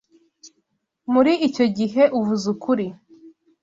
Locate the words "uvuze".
2.19-2.45